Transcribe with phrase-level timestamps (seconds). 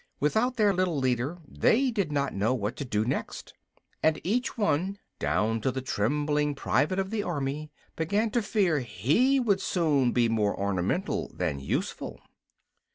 [0.19, 3.53] Without their little leader they did not know what to do next,
[4.01, 9.39] and each one, down to the trembling private of the army, began to fear he
[9.39, 12.19] would soon be more ornamental than useful.